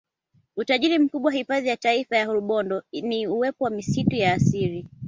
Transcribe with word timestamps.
Utajiri 0.55 0.99
mkubwa 0.99 1.31
hifadhi 1.31 1.67
ya 1.69 1.77
Taifa 1.77 2.17
ya 2.17 2.25
Rubondo 2.25 2.83
ni 2.91 3.27
uwepo 3.27 3.63
wa 3.63 3.69
misitu 3.69 4.15
ya 4.15 4.33
asili 4.33 4.85